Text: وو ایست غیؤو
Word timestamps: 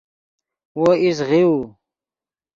وو 0.77 0.87
ایست 1.01 1.21
غیؤو 1.29 1.57